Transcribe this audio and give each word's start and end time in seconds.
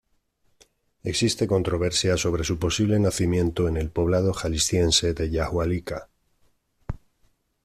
Existe 1.03 1.45
controversia 1.45 2.17
sobre 2.17 2.43
su 2.43 2.57
posible 2.57 2.97
nacimiento 2.97 3.67
en 3.67 3.77
el 3.77 3.91
poblado 3.91 4.33
jalisciense 4.33 5.13
de 5.13 5.29
Yahualica. 5.29 6.09